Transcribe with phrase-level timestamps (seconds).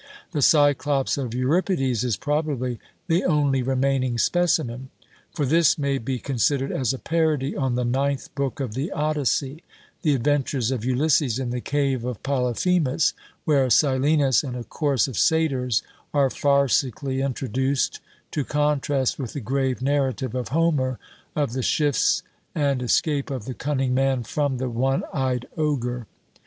[0.31, 4.89] The Cyclops of Euripides is probably the only remaining specimen;
[5.31, 9.63] for this may be considered as a parody on the ninth book of the Odyssey
[10.01, 13.13] the adventures of Ulysses in the cave of Polyphemus,
[13.45, 15.83] where Silenus and a chorus of satyrs
[16.15, 17.99] are farcically introduced,
[18.31, 20.97] to contrast with the grave narrative of Homer,
[21.35, 22.23] of the shifts
[22.55, 26.07] and escape of the cunning man "from the one eyed ogre."